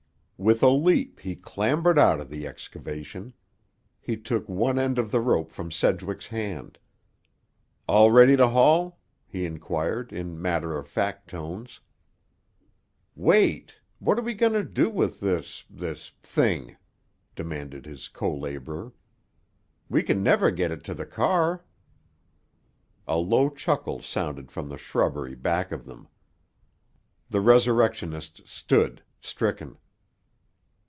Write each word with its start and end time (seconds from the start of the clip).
With 0.43 0.63
a 0.63 0.69
leap 0.69 1.19
he 1.19 1.35
clambered 1.35 1.99
out 1.99 2.19
of 2.19 2.31
the 2.31 2.47
excavation. 2.47 3.35
He 3.99 4.17
took 4.17 4.49
one 4.49 4.79
end 4.79 4.97
of 4.97 5.11
the 5.11 5.19
rope 5.21 5.51
from 5.51 5.69
Sedgwick's 5.69 6.25
hand. 6.25 6.79
"All 7.87 8.09
ready 8.11 8.35
to 8.37 8.47
haul?" 8.47 8.97
he 9.27 9.45
inquired 9.45 10.11
in 10.11 10.41
matter 10.41 10.75
of 10.79 10.87
fact 10.87 11.29
tones. 11.29 11.79
"Wait. 13.15 13.75
What 13.99 14.17
are 14.17 14.23
we 14.23 14.33
going 14.33 14.53
to 14.53 14.63
do 14.63 14.89
with 14.89 15.19
this—this 15.19 16.09
thing?" 16.23 16.75
demanded 17.35 17.85
his 17.85 18.07
co 18.07 18.35
laborer. 18.35 18.93
"We 19.89 20.01
can 20.01 20.23
never 20.23 20.49
get 20.49 20.71
it 20.71 20.83
to 20.85 20.95
the 20.95 21.05
car." 21.05 21.63
A 23.07 23.17
low 23.17 23.47
chuckle 23.51 24.01
sounded 24.01 24.51
from 24.51 24.69
the 24.69 24.77
shrubbery 24.79 25.35
back 25.35 25.71
of 25.71 25.85
them. 25.85 26.07
The 27.29 27.41
resurrectionists 27.41 28.51
stood, 28.51 29.03
stricken. 29.21 29.77